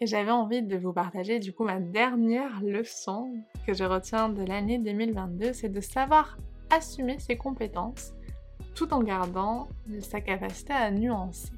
[0.02, 3.34] Et j'avais envie de vous partager du coup ma dernière leçon
[3.65, 6.38] que je retiens de l'année 2022, c'est de savoir
[6.69, 8.13] assumer ses compétences
[8.76, 9.69] tout en gardant
[10.02, 11.52] sa capacité à nuancer.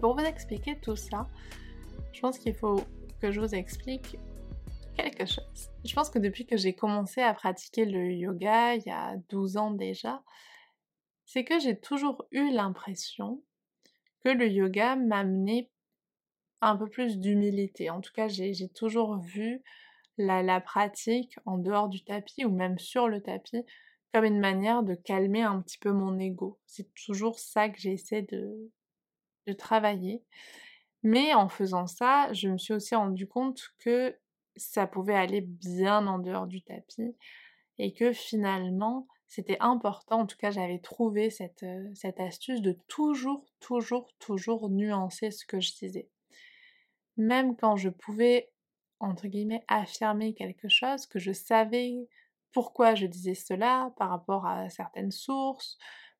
[0.00, 1.26] Pour vous expliquer tout ça,
[2.12, 2.82] je pense qu'il faut
[3.20, 4.16] que je vous explique
[5.84, 9.56] Je pense que depuis que j'ai commencé à pratiquer le yoga, il y a 12
[9.56, 10.22] ans déjà,
[11.26, 13.42] c'est que j'ai toujours eu l'impression
[14.24, 15.70] que le yoga m'amenait
[16.60, 17.90] un peu plus d'humilité.
[17.90, 19.62] En tout cas, j'ai toujours vu
[20.16, 23.64] la, pratique en dehors du tapis ou même sur le tapis
[24.12, 26.58] comme une manière de calmer un petit peu mon ego.
[26.66, 30.22] C'est toujours ça que j'essaie de travailler.
[31.02, 34.16] Mais en faisant ça, je me suis aussi rendu compte que
[34.58, 37.16] ça pouvait aller bien en dehors du tapis
[37.78, 42.76] et que finalement, c'était important, en tout cas j'avais trouvé cette, euh, cette astuce de
[42.88, 46.08] toujours, toujours, toujours nuancer ce que je disais
[47.18, 48.50] même quand je pouvais,
[49.00, 52.08] entre guillemets, affirmer quelque chose, que je savais
[52.52, 55.76] pourquoi je disais cela par rapport à certaines sources,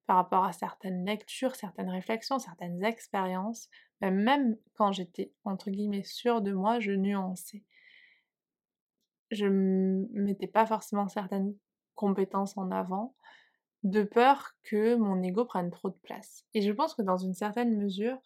[0.06, 3.70] par rapport à certaines lectures, certaines réflexions, certaines expériences,
[4.00, 7.64] même quand j'étais, entre guillemets, sûre de moi, je nuançais.
[9.30, 11.54] Je mettais pas forcément certaines
[11.94, 13.14] compétences en avant,
[13.82, 16.44] de peur que mon ego prenne trop de place.
[16.54, 18.18] Et je pense que dans une certaine mesure,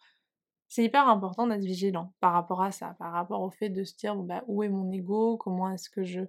[0.67, 3.95] c'est hyper important d'être vigilant par rapport à ça, par rapport au fait de se
[3.95, 6.21] dire bah, où est mon ego, comment est-ce que je,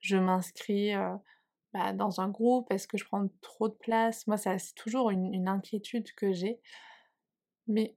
[0.00, 0.92] je m'inscris
[1.72, 4.26] bah, dans un groupe, est-ce que je prends trop de place?
[4.26, 6.60] Moi, c'est toujours une, inquiétude que j'ai.
[7.66, 7.96] Mais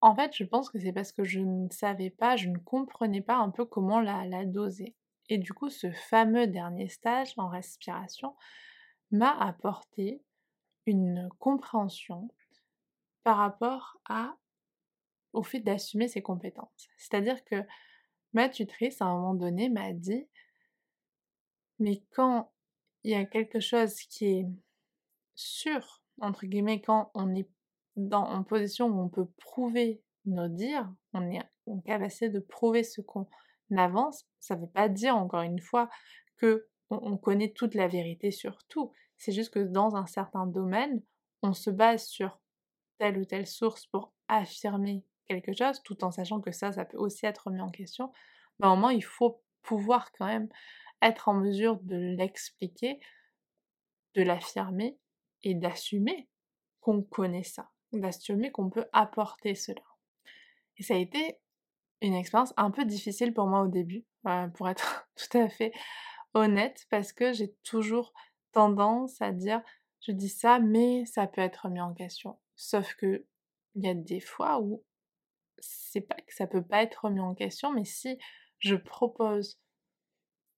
[0.00, 3.22] en fait, je pense que c'est parce que je ne savais pas, je ne comprenais
[3.22, 4.94] pas un peu comment la doser.
[5.28, 8.36] Et du coup, ce fameux dernier stage en respiration
[9.10, 10.22] m'a apporté
[10.86, 12.28] une compréhension
[13.24, 13.98] par rapport
[15.32, 16.88] au fait d'assumer ses compétences.
[16.96, 17.56] C'est-à-dire que
[18.32, 20.28] ma tutrice, à un moment donné, m'a dit,
[21.78, 22.52] mais quand
[23.02, 24.46] il y a quelque chose qui est
[25.34, 27.48] sûr, entre guillemets, quand on est
[27.96, 32.84] dans, en position où on peut prouver nos dires, on est en capacité de prouver
[32.84, 33.26] ce qu'on
[33.76, 35.88] avance, ça ne veut pas dire, encore une fois,
[36.36, 38.92] que on connaît toute la vérité sur tout.
[39.16, 41.02] C'est juste que dans un certain domaine,
[41.42, 42.38] on se base sur
[42.98, 46.98] telle ou telle source pour affirmer quelque chose, tout en sachant que ça, ça peut
[46.98, 48.12] aussi être remis en question,
[48.58, 50.48] mais au moment, il faut pouvoir quand même
[51.02, 53.00] être en mesure de l'expliquer,
[54.14, 54.96] de l'affirmer
[55.42, 56.28] et d'assumer
[56.80, 59.82] qu'on connaît ça, d'assumer qu'on peut apporter cela.
[60.78, 61.38] Et ça a été
[62.02, 65.72] une expérience un peu difficile pour moi au début, euh, pour être tout à fait
[66.34, 68.12] honnête, parce que j'ai toujours
[68.52, 69.62] tendance à dire
[70.00, 72.38] je dis ça, mais ça peut être remis en question.
[72.54, 73.24] Sauf que
[73.74, 74.84] il y a des fois où
[75.58, 78.18] c'est pas que ça peut pas être remis en question, mais si
[78.58, 79.58] je propose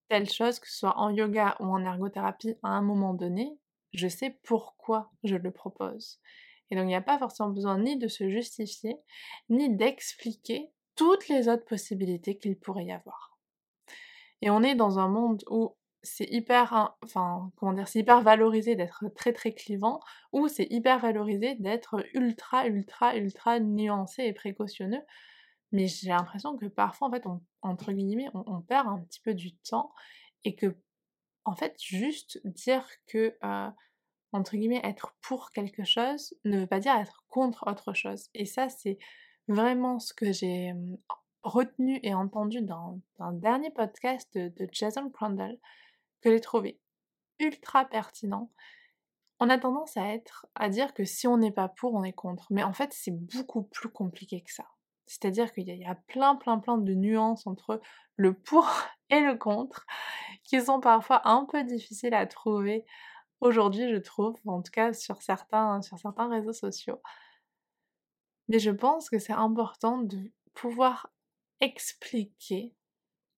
[0.08, 3.58] telle chose, que ce soit en yoga ou en ergothérapie à un moment donné,
[3.92, 6.20] je sais pourquoi je le propose.
[6.70, 8.96] Et donc il n'y a pas forcément besoin ni de se justifier,
[9.48, 13.38] ni d'expliquer toutes les autres possibilités qu'il pourrait y avoir.
[14.42, 18.74] Et on est dans un monde où c'est hyper, enfin, comment dire, c'est hyper valorisé
[18.74, 20.00] d'être très très clivant,
[20.32, 25.02] ou c'est hyper valorisé d'être ultra, ultra, ultra nuancé et précautionneux.
[25.70, 29.34] Mais j'ai l'impression que parfois, en fait, on, entre guillemets, on, perd un petit peu
[29.34, 29.92] du temps
[30.44, 30.76] et que,
[31.44, 33.70] en fait, juste dire que, euh,
[34.32, 38.28] entre guillemets, être pour quelque chose ne veut pas dire être contre autre chose.
[38.34, 38.98] Et ça, c'est
[39.48, 40.98] vraiment ce que j'ai hum,
[41.42, 45.58] retenu et entendu dans, un dernier podcast de, Jason Crandall
[46.20, 46.78] que j'ai trouvé
[47.38, 48.50] ultra pertinent.
[49.40, 52.12] On a tendance à être, à dire que si on n'est pas pour, on est
[52.12, 52.46] contre.
[52.50, 54.66] Mais en fait, c'est beaucoup plus compliqué que ça.
[55.06, 57.80] C'est-à-dire qu'il y, a plein, plein, plein de nuances entre
[58.16, 58.68] le pour
[59.10, 59.86] et le contre,
[60.44, 62.84] qui sont parfois un peu difficiles à trouver
[63.40, 67.00] aujourd'hui, je trouve, en tout cas sur certains, sur certains réseaux sociaux.
[68.48, 71.12] Mais je pense que c'est important de pouvoir
[71.60, 72.74] expliquer,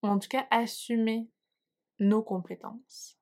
[0.02, 1.28] ou en tout cas assumer
[1.98, 3.16] nos compétences.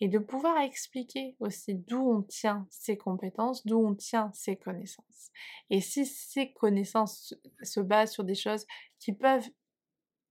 [0.00, 5.30] Et de pouvoir expliquer aussi d'où on tient ces compétences, d'où on tient ces connaissances.
[5.70, 8.66] Et si ces connaissances se basent sur des choses
[8.98, 9.48] qui peuvent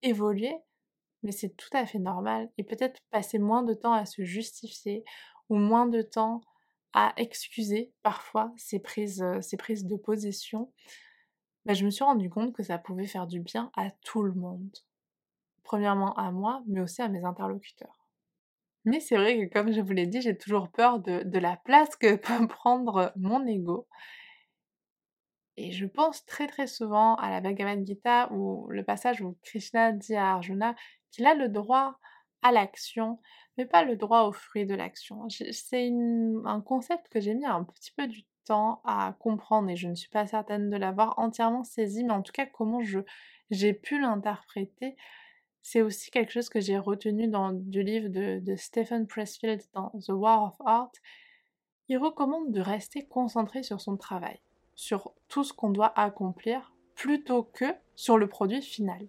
[0.04, 0.56] évoluer,
[1.24, 5.04] mais c'est tout à fait normal, et peut-être passer moins de temps à se justifier,
[5.50, 6.42] ou moins de temps
[6.94, 10.72] à excuser parfois ces prises, euh, ces prises de position,
[11.66, 14.34] bah, je me suis rendu compte que ça pouvait faire du bien à tout le
[14.34, 14.76] monde.
[15.64, 18.08] Premièrement à moi, mais aussi à mes interlocuteurs.
[18.84, 21.58] Mais c'est vrai que comme je vous l'ai dit, j'ai toujours peur de, de, la
[21.58, 23.88] place que peut prendre mon ego.
[25.58, 29.92] Et je pense très très souvent à la Bhagavad Gita où le passage où Krishna
[29.92, 30.76] dit à Arjuna
[31.12, 32.00] qu'il a le droit
[32.42, 33.20] à l'action,
[33.58, 35.28] mais pas le droit au fruit de l'action.
[35.30, 35.92] C'est
[36.46, 39.96] un concept que j'ai mis un petit peu du temps à comprendre et je ne
[39.96, 43.00] suis pas certaine de l'avoir entièrement saisi, mais en tout cas comment je
[43.52, 44.96] j'ai pu l'interpréter,
[45.62, 49.90] c'est aussi quelque chose que j'ai retenu dans du livre de, de Stephen Pressfield dans
[49.90, 50.92] The War of Art.
[51.90, 54.40] Il recommande de rester concentré sur son travail,
[54.76, 59.08] sur tout ce qu'on doit accomplir, plutôt que sur le produit final.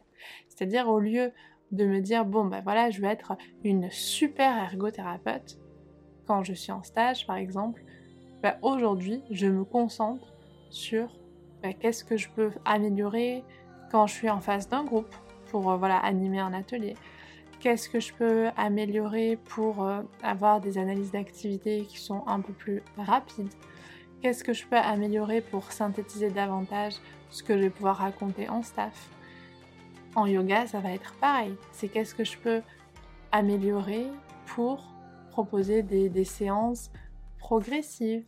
[0.49, 1.33] C'est-à-dire au lieu
[1.73, 3.33] de me dire bon ben voilà je vais être
[3.65, 5.59] une super ergothérapeute.
[6.27, 7.83] Quand je suis en stage par exemple
[8.43, 10.33] ben, aujourd'hui je me concentre
[10.71, 11.09] sur
[11.63, 13.45] ben, qu'est-ce que je peux améliorer
[13.91, 15.15] quand je suis en face d'un groupe
[15.47, 16.95] pour euh, voilà animer un atelier.
[17.61, 22.53] Qu'est-ce que je peux améliorer pour euh, avoir des analyses d'activité qui sont un peu
[22.53, 23.53] plus rapides?
[24.21, 26.95] Qu'est-ce que je peux améliorer pour synthétiser davantage
[27.31, 29.09] ce que je vais pouvoir raconter en staff?
[30.15, 31.55] En yoga, ça va être pareil.
[31.73, 32.63] C'est qu'est-ce que je peux
[33.31, 34.07] améliorer
[34.47, 34.93] pour
[35.31, 36.91] proposer des, séances
[37.39, 38.25] progressives?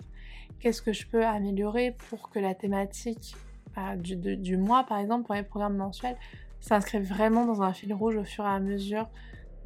[0.61, 3.37] Qu'est-ce que je peux améliorer pour que la thématique
[3.77, 6.17] euh, du, mois, par exemple, pour les programmes mensuels,
[6.61, 9.09] s'inscrive vraiment dans un fil rouge au fur et à mesure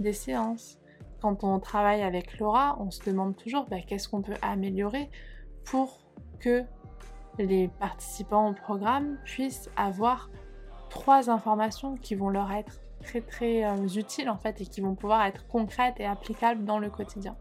[0.01, 0.79] des séances?
[1.21, 5.11] Quand on travaille avec Laura, on se demande toujours bah, qu'est-ce qu'on peut améliorer
[5.65, 6.01] pour
[6.41, 6.65] que
[7.39, 10.31] les participants au programme puissent avoir
[10.89, 14.95] trois informations qui vont leur être très très euh, utiles en fait et qui vont
[14.95, 17.37] pouvoir être concrètes et applicables dans le quotidien.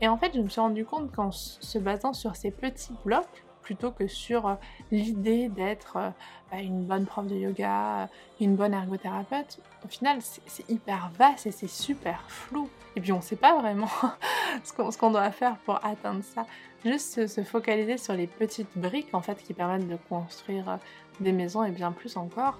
[0.00, 3.43] Et en fait, je me suis rendu compte qu'en se basant sur ces petits blocs,
[3.64, 4.54] plutôt que sur euh,
[4.92, 6.10] l'idée d'être euh,
[6.52, 8.08] bah, une bonne prof de yoga,
[8.40, 12.68] une bonne ergothérapeute, au final, c'est hyper vaste et c'est super flou.
[12.94, 13.88] Et puis, on ne sait pas vraiment
[14.64, 16.46] ce qu'on doit faire pour atteindre ça.
[16.84, 20.78] Juste se, focaliser sur les petites briques en fait qui permettent de construire
[21.18, 22.58] des maisons et bien plus encore,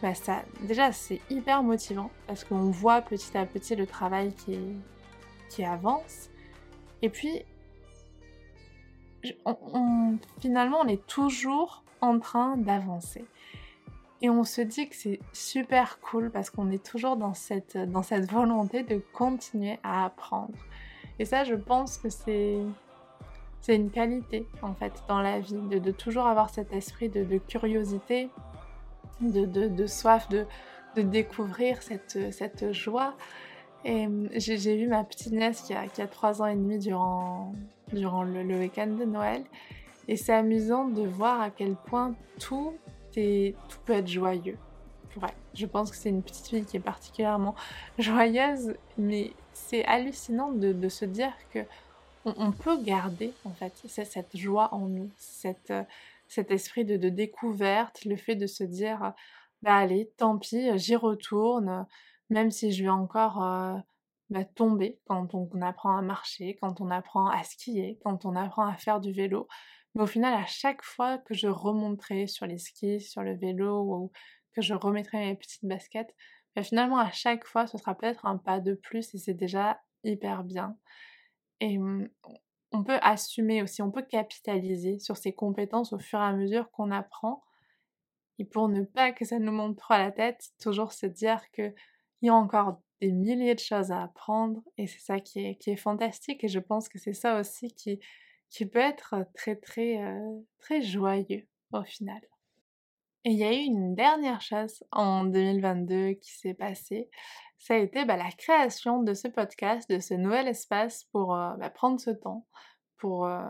[0.00, 0.12] bah
[0.60, 4.32] déjà c'est hyper motivant parce qu'on voit petit à petit le travail
[5.50, 6.28] qui avance.
[7.02, 7.44] Et puis,
[10.40, 13.24] finalement, on est toujours en train d'avancer.
[14.20, 18.02] Et on se dit que c'est super cool parce qu'on est toujours dans cette, dans
[18.02, 20.58] cette volonté de continuer à apprendre.
[21.20, 22.58] Et ça, je pense que c'est
[23.60, 28.30] c'est une qualité en fait dans la vie, de, toujours avoir cet esprit de, curiosité,
[29.20, 30.46] de, soif de,
[30.96, 33.14] découvrir cette, cette joie.
[33.84, 36.78] Et hum, j'ai vu ma petite nièce qui a, qui a 3 ans et demi
[36.78, 37.52] durant,
[37.92, 39.44] durant le, week-end de Noël.
[40.06, 42.74] Et c'est amusant de voir à quel point tout,
[43.16, 44.56] est, tout peut être joyeux.
[45.20, 47.54] Ouais, je pense que c'est une petite fille qui est particulièrement
[47.98, 51.60] joyeuse, mais c'est hallucinant de se dire que
[52.24, 55.72] on, peut garder en fait cette joie en nous, cette,
[56.26, 59.12] cet esprit de, découverte, le fait de se dire
[59.62, 61.86] bah allez, tant pis, j'y retourne,
[62.30, 63.74] même si je vais encore euh,
[64.30, 68.66] bah, tomber quand on, apprend à marcher, quand on apprend à skier, quand on apprend
[68.66, 69.48] à faire du vélo.
[69.94, 73.82] Mais au final, à chaque fois que je remonterai sur les skis, sur le vélo
[73.82, 74.12] ou
[74.52, 76.14] que je remettrai mes petites baskets,
[76.54, 79.80] bah, finalement à chaque fois ce sera peut-être un pas de plus et c'est déjà
[80.04, 80.76] hyper bien.
[81.60, 82.08] Et mmh,
[82.72, 86.70] on peut assumer aussi, on peut capitaliser sur ces compétences au fur et à mesure
[86.70, 87.44] qu'on apprend.
[88.38, 91.40] Et pour ne pas que ça nous monte trop à la tête, toujours se dire
[91.50, 91.74] qu'il
[92.22, 95.70] y a encore des milliers de choses à apprendre et c'est ça qui est, qui
[95.70, 98.00] est fantastique et je pense que c'est ça aussi qui,
[98.50, 102.20] qui peut être très très euh, très joyeux au final.
[103.24, 107.10] Et il y a eu une dernière chose en 2022 qui s'est passée,
[107.58, 111.54] ça a été bah, la création de ce podcast, de ce nouvel espace pour euh,
[111.56, 112.46] bah, prendre ce temps,
[112.96, 113.42] pour euh,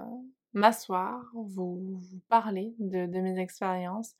[0.55, 4.15] m'asseoir, vous, parler de, mes expériences,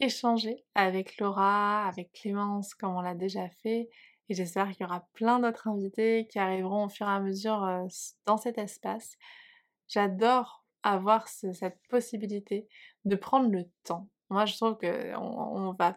[0.00, 3.88] échanger avec Laura, avec Clémence, comme on l'a déjà fait.
[4.28, 7.64] Et j'espère qu'il y aura plein d'autres invités qui arriveront au fur et à mesure
[7.64, 7.86] euh,
[8.26, 9.16] dans cet espace.
[9.88, 12.68] J'adore avoir cette possibilité
[13.04, 14.08] de prendre le temps.
[14.30, 15.96] Moi, je trouve qu'on on va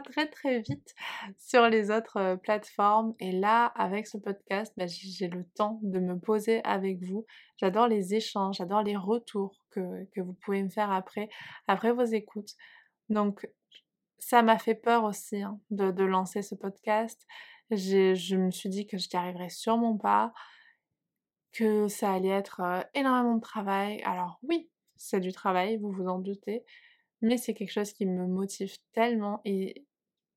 [0.00, 0.94] très très vite
[1.38, 3.14] sur les autres plateformes.
[3.18, 7.24] Et là, avec ce podcast, bah, j'ai le temps de me poser avec vous.
[7.58, 11.28] J'adore les échanges, j'adore les retours que, que, vous pouvez me faire après,
[11.66, 12.54] après vos écoutes.
[13.08, 13.48] Donc,
[14.18, 17.26] ça m'a fait peur aussi hein, de, de, lancer ce podcast.
[17.72, 20.32] Je me suis dit que je n'y arriverais sûrement pas,
[21.52, 22.62] que ça allait être
[22.94, 24.02] énormément de travail.
[24.04, 26.64] Alors oui, c'est du travail, vous vous en doutez,
[27.22, 29.86] mais c'est quelque chose qui me motive tellement et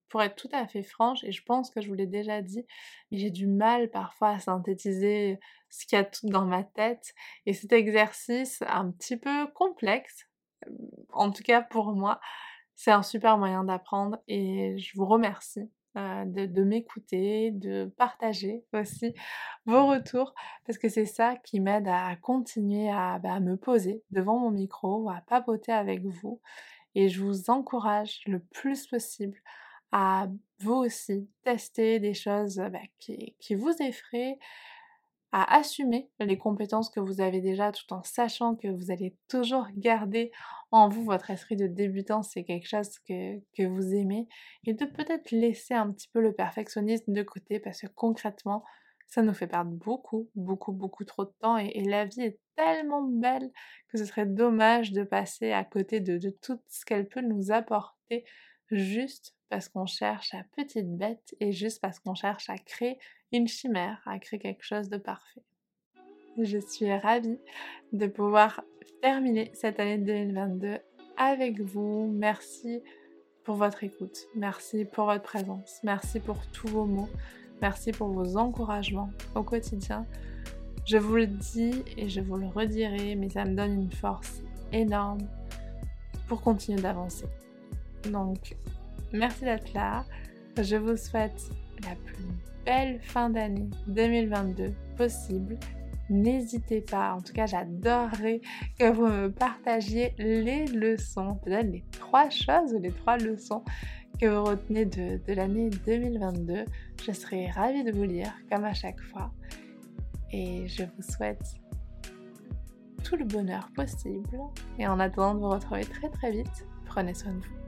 [0.09, 2.65] pour être tout à fait franche, et je pense que je vous l'ai déjà dit,
[3.11, 7.13] mais j'ai du mal parfois à synthétiser ce qu'il y a tout dans ma tête.
[7.45, 10.29] Et cet exercice un petit peu complexe,
[11.11, 12.21] en tout cas pour moi,
[12.75, 19.13] c'est un super moyen d'apprendre et je vous remercie euh, de, m'écouter, de partager aussi
[19.65, 20.33] vos retours,
[20.65, 25.09] parce que c'est ça qui m'aide à continuer à, bah, me poser devant mon micro,
[25.09, 26.41] à papoter avec vous.
[26.95, 29.37] Et je vous encourage le plus possible
[29.91, 30.27] à
[30.59, 34.37] vous aussi tester des choses bah, qui vous effraient,
[35.37, 39.67] à assumer les compétences que vous avez déjà tout en sachant que vous allez toujours
[39.75, 40.31] garder
[40.71, 44.29] en vous votre esprit de débutant, c'est quelque chose que, vous aimez,
[44.63, 48.63] et de peut-être laisser un petit peu le perfectionnisme de côté parce que concrètement,
[49.07, 53.03] ça nous fait perdre beaucoup, beaucoup, beaucoup trop de temps et, la vie est tellement
[53.03, 53.51] belle
[53.89, 57.51] que ce serait dommage de passer à côté de, de tout ce qu'elle peut nous
[57.51, 58.23] apporter
[58.71, 62.97] juste parce qu'on cherche à petite bête et juste parce qu'on cherche à créer
[63.35, 65.43] une chimère, à créer quelque chose de parfait.
[66.41, 67.39] Je suis ravie
[67.93, 68.61] de pouvoir
[69.01, 70.77] terminer cette année 2022
[71.17, 72.11] avec vous.
[72.13, 72.81] Merci
[73.43, 77.09] pour votre écoute, merci pour votre présence, merci pour tous vos mots,
[77.61, 80.05] merci pour vos encouragements au quotidien.
[80.85, 84.41] Je vous le dis et je vous le redirai, mais ça me donne une force
[84.71, 85.27] énorme
[86.27, 87.27] pour continuer d'avancer.
[88.11, 88.55] Donc,
[89.13, 90.05] merci d'être là.
[90.57, 91.49] Je vous souhaite
[91.83, 95.57] la plus belle fin d'année 2022 possible.
[96.09, 98.41] N'hésitez pas, en tout cas j'adorerais
[98.79, 103.63] que vous me partagiez les leçons, peut-être les trois choses ou les trois leçons
[104.19, 106.65] que vous retenez de, de l'année 2022.
[107.03, 109.31] Je serai ravie de vous lire comme à chaque fois.
[110.31, 111.55] Et je vous souhaite
[113.03, 114.39] tout le bonheur possible.
[114.77, 117.64] Et en attendant de vous retrouver très très vite, prenez soin de vous.